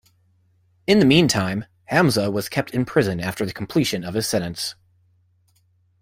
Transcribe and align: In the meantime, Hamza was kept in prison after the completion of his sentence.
In 0.87 0.97
the 0.97 1.05
meantime, 1.05 1.65
Hamza 1.85 2.31
was 2.31 2.49
kept 2.49 2.71
in 2.71 2.85
prison 2.85 3.19
after 3.19 3.45
the 3.45 3.53
completion 3.53 4.03
of 4.03 4.15
his 4.15 4.27
sentence. 4.27 4.73